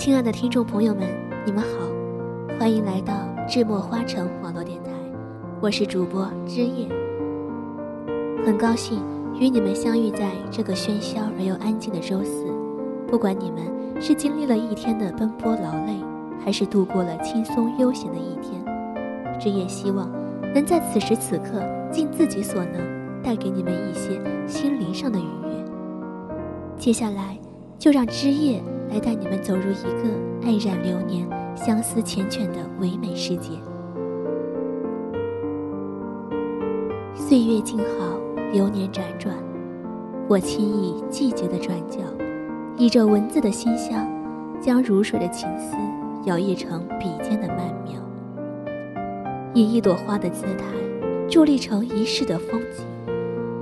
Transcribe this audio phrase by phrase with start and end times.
[0.00, 1.06] 亲爱的听众朋友们，
[1.44, 1.68] 你们好，
[2.58, 3.12] 欢迎来到
[3.46, 4.90] 智墨花城网络电台，
[5.60, 6.88] 我是主播之夜。
[8.42, 8.98] 很高兴
[9.38, 12.46] 与你们相遇在这个喧嚣而又安静的周四。
[13.06, 13.60] 不管你们
[14.00, 15.94] 是经历了一天的奔波劳累，
[16.42, 18.64] 还是度过了轻松悠闲的一天，
[19.38, 20.10] 之夜希望
[20.54, 21.62] 能在此时此刻
[21.92, 25.64] 尽自己所能，带给你们一些心灵上的愉悦。
[26.78, 27.36] 接下来，
[27.78, 28.62] 就让之夜。
[28.90, 30.10] 来带你们走入一个
[30.42, 33.50] 爱染流年、相思缱绻的唯美世界。
[37.14, 38.18] 岁月静好，
[38.52, 39.36] 流年辗转，
[40.28, 42.00] 我轻倚季节的转角，
[42.76, 44.04] 倚着文字的馨香，
[44.60, 45.76] 将如水的情思
[46.24, 48.00] 摇曳成笔尖的曼妙，
[49.54, 50.64] 以一朵花的姿态，
[51.28, 52.84] 伫立成一世的风景，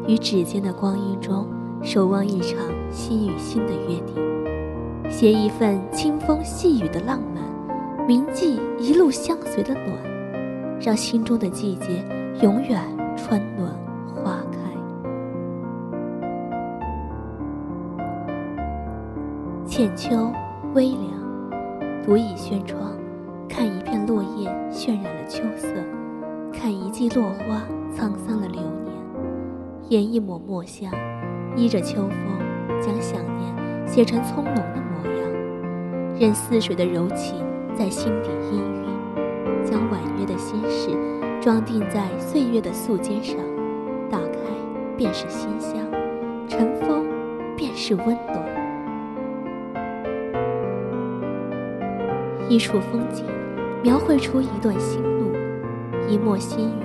[0.07, 1.47] 于指尖的光阴中，
[1.83, 2.59] 守望一场
[2.91, 4.38] 心与心的约定。
[5.09, 7.43] 写一份清风细雨的浪漫，
[8.07, 9.87] 铭记一路相随的暖，
[10.81, 12.05] 让心中的季节
[12.41, 12.81] 永远
[13.17, 13.73] 春暖
[14.15, 14.59] 花开。
[19.67, 20.31] 浅秋，
[20.75, 21.03] 微凉，
[22.05, 22.93] 独倚轩窗，
[23.49, 25.69] 看一片落叶渲染了秋色，
[26.53, 28.95] 看一季落花沧桑了流年，
[29.89, 30.93] 研一抹墨香，
[31.57, 34.88] 依着秋风，将想念写成葱茏的。
[36.19, 37.37] 任似水的柔情
[37.77, 40.91] 在心底氤氲，将婉约的心事
[41.41, 43.37] 装订在岁月的素笺上，
[44.11, 44.41] 打开
[44.97, 45.77] 便是馨香，
[46.49, 47.07] 尘封
[47.57, 48.45] 便是温暖。
[52.49, 53.25] 一处风景，
[53.85, 55.31] 描绘出一段心路；
[56.09, 56.83] 一抹心语，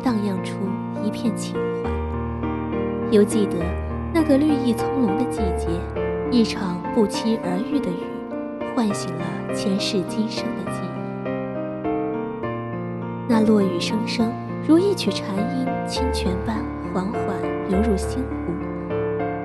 [0.00, 0.54] 荡漾出
[1.02, 1.90] 一片情怀。
[3.10, 3.56] 犹记得
[4.14, 5.66] 那个绿意葱茏的季节，
[6.30, 8.15] 一场不期而遇的雨。
[8.76, 11.28] 唤醒了前世今生的记忆。
[13.26, 14.30] 那落雨声声，
[14.68, 17.22] 如一曲禅音，清泉般缓缓
[17.70, 18.52] 流入心湖。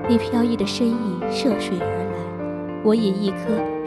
[0.09, 3.38] 你飘逸的身影涉水而来，我以一颗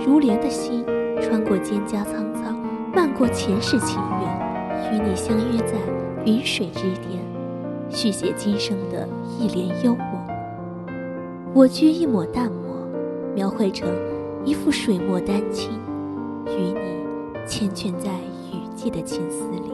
[0.03, 0.83] 如莲的心，
[1.21, 2.59] 穿过蒹葭苍苍，
[2.95, 5.75] 漫过前世情缘，与你相约在
[6.25, 7.23] 云水之巅，
[7.91, 9.07] 续写今生的
[9.39, 10.07] 一帘幽梦。
[11.53, 12.89] 我掬一抹淡墨，
[13.35, 13.87] 描绘成。
[14.45, 15.71] 一幅水墨丹青，
[16.47, 17.03] 与你
[17.47, 18.11] 缱绻在
[18.53, 19.73] 雨季的情丝里。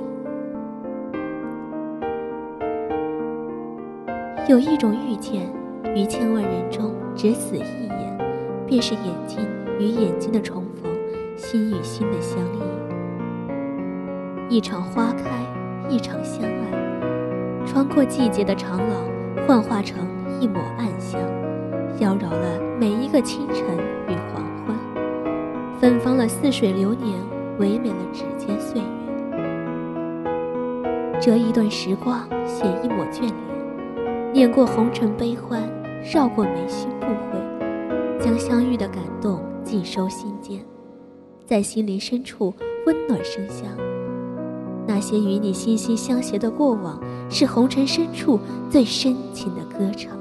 [4.48, 5.52] 有一种遇见，
[5.96, 8.18] 于千万人中只此一眼，
[8.64, 9.44] 便是眼睛
[9.80, 10.88] 与眼睛的重逢，
[11.36, 12.60] 心与心的相依。
[14.48, 15.30] 一场花开，
[15.88, 18.88] 一场相爱，穿过季节的长廊，
[19.48, 20.06] 幻化成
[20.40, 21.20] 一抹暗香，
[21.98, 23.64] 妖娆了每一个清晨
[24.08, 24.29] 与。
[25.80, 27.18] 芬芳了似水流年，
[27.58, 28.86] 唯美了指尖岁月。
[31.18, 33.32] 折一段时光，写一抹眷恋，
[34.30, 35.62] 念过红尘悲欢，
[36.12, 37.40] 绕过眉心不悔，
[38.20, 40.62] 将相遇的感动尽收心间，
[41.46, 42.52] 在心灵深处
[42.84, 43.66] 温暖生香。
[44.86, 48.38] 那些与你心心相携的过往，是红尘深处
[48.68, 50.14] 最深情的歌唱。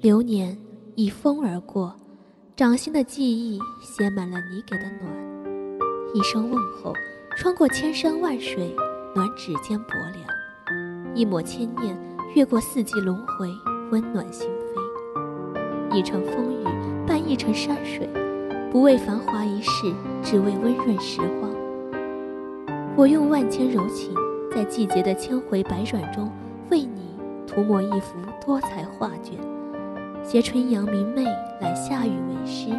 [0.00, 0.56] 流年
[0.94, 1.92] 以风而过。
[2.60, 5.10] 掌心的记忆写满了你给的暖，
[6.12, 6.92] 一声问候
[7.34, 8.76] 穿过千山万水，
[9.14, 10.28] 暖指尖薄凉；
[11.14, 11.98] 一抹牵念
[12.34, 13.48] 越过四季轮回，
[13.90, 15.96] 温暖心扉。
[15.96, 16.62] 一程风雨
[17.06, 18.06] 伴一程山水，
[18.70, 19.90] 不为繁华一世，
[20.22, 21.50] 只为温润时光。
[22.94, 24.14] 我用万千柔情，
[24.54, 26.30] 在季节的千回百转中，
[26.70, 27.16] 为你
[27.46, 29.38] 涂抹一幅多彩画卷。
[30.22, 31.24] 携春阳明媚，
[31.60, 32.70] 揽夏雨为诗，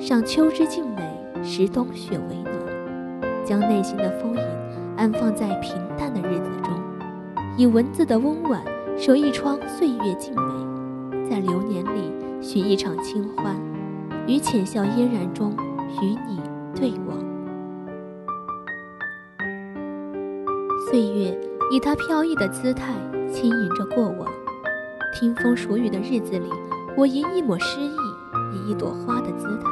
[0.00, 1.02] 赏秋之静美，
[1.42, 2.54] 识冬雪为暖，
[3.44, 4.42] 将内心的丰盈
[4.96, 6.74] 安放在平淡的日子中，
[7.56, 8.60] 以文字的温婉
[8.98, 13.54] 守一窗岁月静美，在流年里许一场清欢，
[14.26, 15.52] 于浅笑嫣然中
[16.02, 16.40] 与你
[16.74, 17.16] 对望。
[20.90, 21.38] 岁月
[21.70, 22.94] 以它飘逸的姿态
[23.32, 24.28] 轻盈着过往，
[25.14, 26.48] 听风数雨的日子里。
[26.96, 27.94] 我吟一抹诗意，
[28.54, 29.66] 以一朵花的姿态，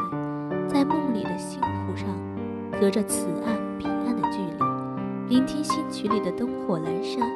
[0.69, 2.06] 在梦里的星湖上，
[2.79, 7.26] 隔着此岸彼岸的距离，聆听星曲里的灯火阑珊，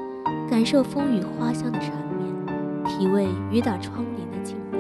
[0.47, 4.79] 感受风雨花香的缠绵，体味雨打窗棂的静美，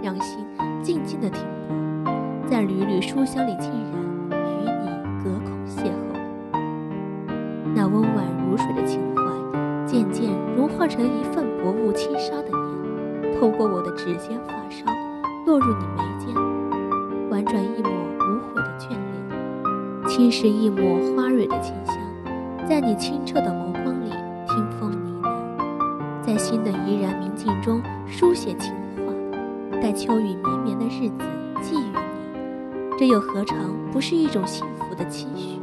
[0.00, 0.38] 让心
[0.84, 1.42] 静静的停
[2.04, 2.12] 泊，
[2.48, 4.88] 在缕缕书香里浸染，与你
[5.24, 5.92] 隔空邂逅。
[7.74, 9.22] 那温婉如水的情怀，
[9.84, 12.61] 渐渐融化成一份薄雾轻纱的。
[13.42, 14.86] 透过我的指尖发梢，
[15.46, 16.32] 落入你眉间，
[17.28, 21.96] 婉转一抹无悔的眷恋，轻拭一抹花蕊的清香，
[22.68, 24.10] 在你清澈的眸光里
[24.46, 29.12] 听风呢喃，在心的怡然明镜中书写情话，
[29.80, 31.24] 待秋雨绵绵的日子
[31.60, 33.58] 寄予你，这又何尝
[33.92, 35.61] 不是一种幸福的期许？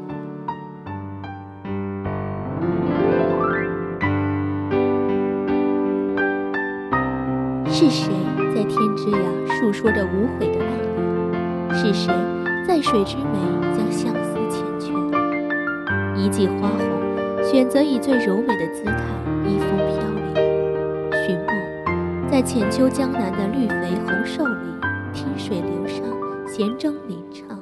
[7.80, 8.12] 是谁？
[8.54, 10.68] 在天之涯诉说着无悔的爱
[11.72, 11.74] 恋？
[11.74, 12.14] 是谁
[12.68, 13.24] 在水之湄
[13.74, 16.14] 将相思缱绻？
[16.14, 18.98] 一季花红，选择以最柔美的姿态
[19.46, 20.36] 依风飘零。
[21.26, 24.54] 寻梦，在浅秋江南的绿肥红瘦里，
[25.14, 26.04] 听水流觞，
[26.46, 27.58] 弦筝鸣唱，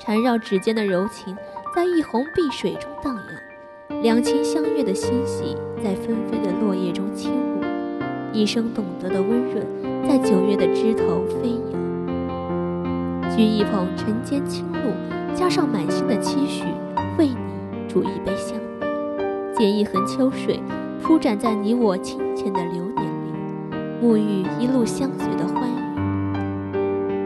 [0.00, 1.36] 缠绕指尖的柔情，
[1.72, 4.02] 在一泓碧水中荡漾。
[4.02, 7.47] 两情相悦的欣喜，在纷飞的落叶中轻舞。
[8.32, 9.66] 一生懂得的温润，
[10.08, 13.30] 在九月的枝头飞扬。
[13.30, 14.92] 掬一捧晨间清露，
[15.34, 16.64] 加上满心的期许，
[17.18, 17.36] 为你
[17.88, 18.86] 煮一杯香茗。
[19.56, 20.60] 剪一痕秋水，
[21.02, 23.72] 铺展在你我清浅的流年里，
[24.02, 25.74] 沐浴一路相随的欢愉。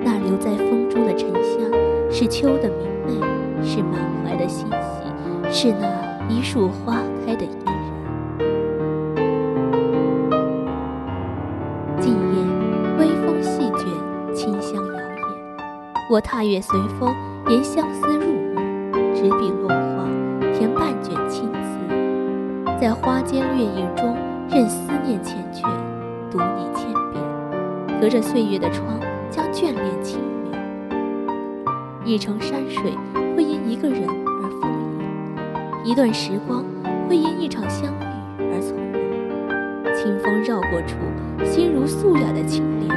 [0.04, 1.70] 那留在风中的沉香，
[2.10, 4.66] 是秋的明媚，是满怀的欣
[5.50, 7.46] 喜，是那一树花开的。
[16.12, 17.16] 我踏月随风，
[17.48, 18.62] 沿相思入梦，
[19.14, 20.06] 执笔落花，
[20.52, 21.78] 填半卷青词，
[22.78, 24.14] 在花间月影中，
[24.50, 25.62] 任思念缱绻，
[26.30, 27.98] 读你千遍。
[27.98, 29.00] 隔着岁月的窗，
[29.30, 30.60] 将眷恋轻描。
[32.04, 32.92] 一程山水
[33.34, 34.70] 会因一个人而丰
[35.82, 36.62] 盈，一段时光
[37.08, 38.04] 会因一场相遇
[38.52, 39.00] 而从容。
[39.94, 40.98] 清风绕过处，
[41.42, 42.90] 心如素雅的清莲，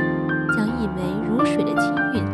[0.53, 2.24] 将一枚如水的清韵。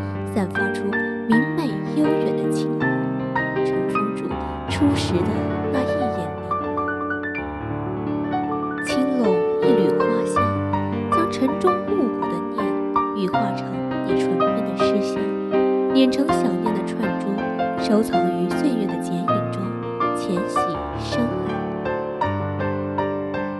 [16.11, 17.27] 成想念的串珠，
[17.81, 19.61] 收藏于岁月的剪影中，
[20.17, 20.57] 浅喜
[20.99, 21.49] 深爱。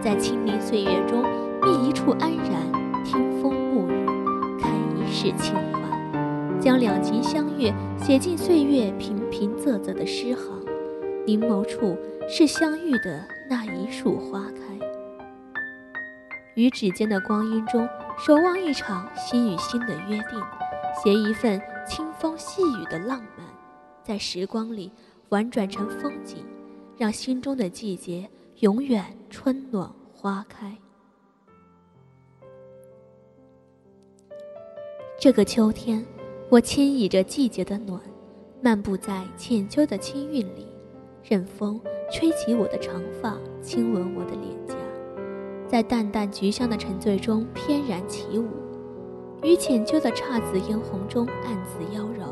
[0.02, 1.24] 在清明岁月中
[1.64, 2.52] 觅一处安然，
[3.06, 4.06] 听风沐雨，
[4.60, 5.82] 看一世清欢。
[6.60, 10.62] 将两情相悦写进岁月平平仄仄的诗行，
[11.26, 14.62] 凝眸处是相遇的那一束花开。
[16.56, 17.88] 于指尖的光阴中，
[18.20, 20.40] 守望一场心与心的约定，
[21.02, 23.48] 携一份清风细雨的浪漫，
[24.04, 24.92] 在时光里
[25.30, 26.46] 婉转成风景，
[26.96, 28.30] 让心中的季节
[28.60, 30.78] 永远春暖花开。
[35.20, 36.06] 这个秋天。
[36.48, 37.98] 我轻倚着季节的暖，
[38.62, 40.68] 漫步在浅秋的清韵里，
[41.24, 41.80] 任风
[42.12, 44.76] 吹起我的长发，亲吻我的脸颊，
[45.66, 48.50] 在淡淡菊香的沉醉中翩然起舞，
[49.44, 52.28] 于浅秋的姹紫嫣红中暗自妖娆，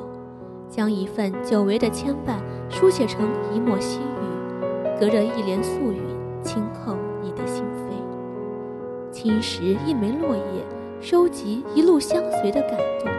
[0.69, 2.37] 将一份久违的牵绊
[2.69, 4.61] 书写成一抹细雨，
[4.99, 6.03] 隔着一帘素云
[6.43, 10.63] 轻叩你的心扉，轻拾一枚落叶，
[11.01, 13.11] 收集一路相随的感动。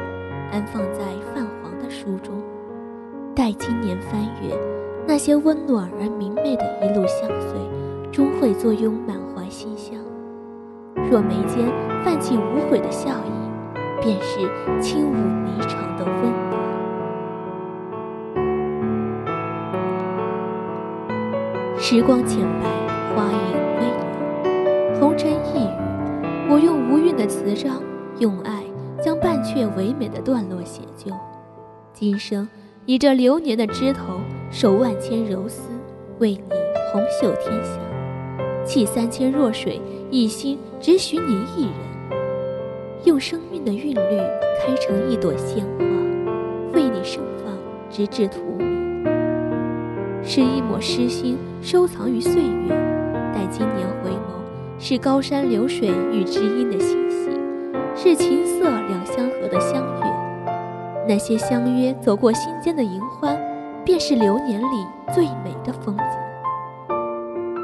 [0.52, 1.00] 安放在
[1.34, 2.34] 泛黄的书中，
[3.34, 4.56] 待今年翻阅，
[5.04, 7.58] 那些温暖而明媚的一路相随，
[8.12, 9.96] 终会坐拥满怀馨香。
[11.10, 11.66] 若眉间
[12.04, 13.39] 泛起无悔的笑意，
[14.00, 14.40] 便是
[14.80, 16.14] 轻舞霓裳的温
[16.50, 16.52] 暖。
[21.78, 22.64] 时光浅白，
[23.14, 23.38] 花影
[23.76, 25.68] 微凉，红尘一语，
[26.48, 27.82] 我用无韵的词章，
[28.18, 28.64] 用爱。
[29.02, 31.10] 将半阙唯美的段落写就，
[31.94, 32.46] 今生
[32.84, 35.70] 以这流年的枝头，守万千柔丝，
[36.18, 36.42] 为你
[36.92, 37.80] 红袖添香；
[38.62, 39.80] 弃三千弱水，
[40.10, 41.89] 一心只许你一人。
[43.04, 44.18] 用生命的韵律，
[44.60, 45.84] 开成一朵鲜花，
[46.74, 47.54] 为你盛放，
[47.90, 48.70] 直至荼蘼。
[50.22, 52.68] 是一抹诗心，收藏于岁月，
[53.32, 57.30] 待今年回眸，是高山流水与知音的欣喜。
[57.96, 63.38] 是琴瑟两相和的相悦，那些相约走过心间的银欢，
[63.84, 66.04] 便是流年里最美的风景。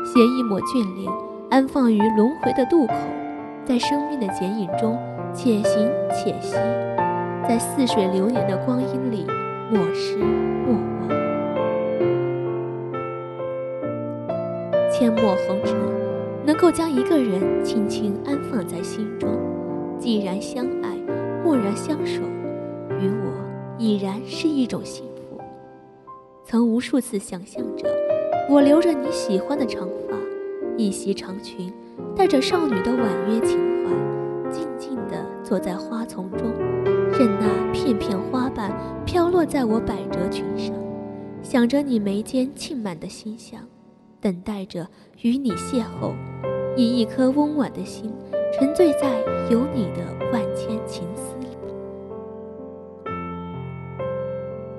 [0.04, 1.12] 携一抹眷恋，
[1.50, 2.94] 安放于轮回的渡口，
[3.64, 4.98] 在生命的剪影中，
[5.36, 6.54] 且行且惜，
[7.46, 9.26] 在似水流年的光阴里，
[9.70, 11.08] 莫失莫忘。
[14.90, 15.76] 阡陌红尘，
[16.46, 19.28] 能够将一个人轻轻安放在心中。
[19.98, 20.96] 既然相爱，
[21.44, 22.22] 默然相守，
[22.98, 23.30] 与我
[23.76, 25.38] 已然是一种幸福。
[26.44, 27.86] 曾无数次想象着，
[28.48, 30.16] 我留着你喜欢的长发，
[30.78, 31.70] 一袭长裙，
[32.16, 33.90] 带着少女的婉约情怀，
[35.46, 36.52] 坐在花丛中，
[37.12, 38.72] 任那片片花瓣
[39.04, 40.74] 飘落在我百褶裙上，
[41.40, 43.60] 想着你眉间沁满的馨香，
[44.20, 44.88] 等待着
[45.22, 46.12] 与你邂逅，
[46.74, 48.12] 以一颗温婉的心。
[48.58, 51.46] 沉醉在有你的万千情思里。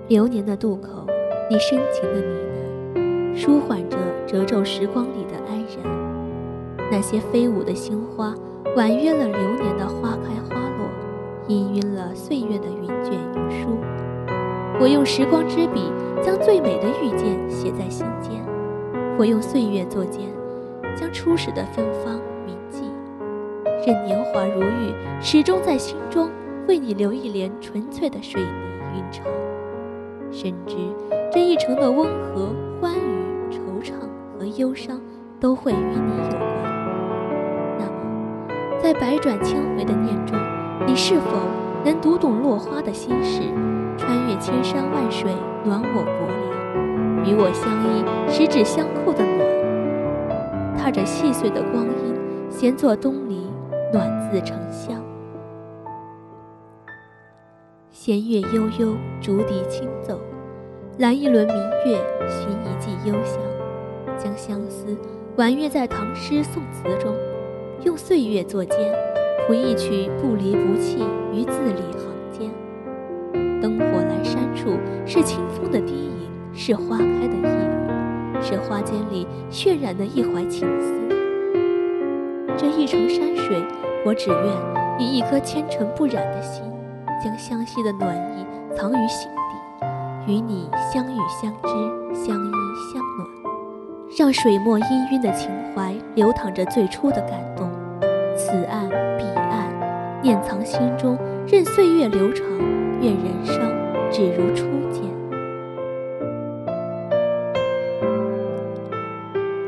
[0.07, 1.05] 流年的渡口，
[1.49, 2.35] 你深情的呢
[2.95, 6.89] 喃，舒缓着褶皱时光里的安然。
[6.91, 8.33] 那些飞舞的星花，
[8.75, 10.36] 婉约了流年的花开，
[11.47, 13.77] 氤氲了岁月的云卷云舒。
[14.79, 15.81] 我用时光之笔，
[16.21, 18.31] 将最美的遇见写在心间。
[19.17, 20.27] 我用岁月作笺，
[20.95, 22.83] 将初始的芬芳铭记。
[23.85, 26.29] 任年华如玉，始终在心中
[26.67, 28.47] 为你留一帘纯粹的水泥
[28.95, 29.25] 云长。
[30.29, 30.75] 深知
[31.31, 33.93] 这一程的温和、欢愉、惆怅
[34.37, 34.99] 和忧伤，
[35.39, 36.49] 都会与你有关。
[37.79, 40.37] 那么，在百转千回的念中，
[40.85, 41.31] 你是否
[41.83, 43.41] 能读懂落花的心事，
[43.97, 45.31] 穿越千山万水，
[45.63, 52.15] 暖我薄凉，与我相依，十指相扣的暖，踏着细碎的光阴，
[52.49, 53.47] 闲坐东篱。
[53.93, 55.01] 暖自成香，
[57.89, 60.19] 弦乐悠悠，竹笛轻奏，
[60.97, 61.55] 揽一轮明
[61.85, 63.39] 月，寻一季幽香，
[64.17, 64.93] 将相思
[65.37, 67.15] 婉约在唐诗宋词中，
[67.85, 68.75] 用岁月作笺，
[69.47, 70.97] 谱一曲不离不弃
[71.31, 72.51] 于字里行间。
[73.61, 80.93] 灯火阑珊处，是清风的低吟，是花开的一语，是花间里渲染的一怀情思。
[82.57, 83.63] 这一程山水，
[84.05, 86.61] 我只愿以一颗纤尘不染的心，
[87.23, 89.29] 将相惜的暖意藏于心
[90.27, 91.69] 底，与你相遇相知，
[92.13, 92.51] 相依
[92.93, 93.29] 相暖，
[94.19, 97.71] 让水墨氤氲的情怀流淌着最初的感动。
[98.35, 98.87] 此岸，
[100.27, 101.17] 掩藏心中，
[101.47, 102.45] 任岁月流长，
[103.01, 103.57] 愿人生
[104.11, 105.01] 只如初见。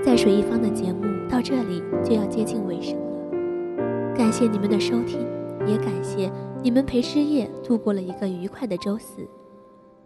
[0.03, 1.07] 在水一方的节目。
[1.29, 5.19] 到这里就要接近尾声了，感谢你们的收听，
[5.65, 6.29] 也感谢
[6.61, 9.21] 你们陪失业度过了一个愉快的周四。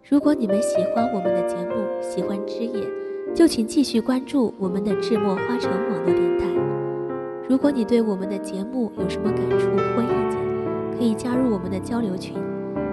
[0.08, 2.86] 如果你们喜欢我们的节目，喜欢之夜，
[3.34, 6.44] 就请继续关注我们的智墨花城网络电台。
[7.48, 10.23] 如果你对我们的节目有什么感触或意，
[10.96, 12.36] 可以加入我们的交流群：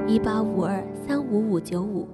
[0.08, 2.08] 一八五二三五五九五。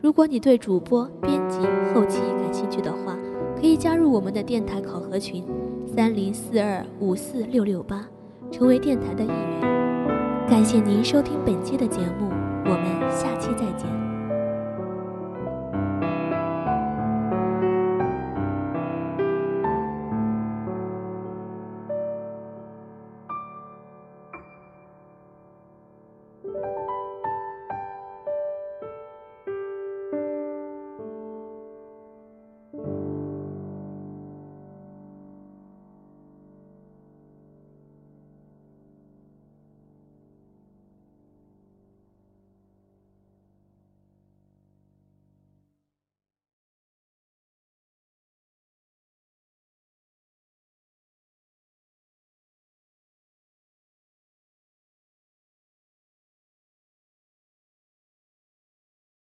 [0.00, 1.60] 如果你对主播、编辑、
[1.94, 3.16] 后期感兴趣的话，
[3.56, 5.44] 可以加入我们的电台考核群，
[5.86, 8.04] 三零四二五四六六八，
[8.50, 9.60] 成为电台的一员。
[10.48, 12.28] 感谢您收听本期的节目，
[12.64, 14.01] 我们下期再见。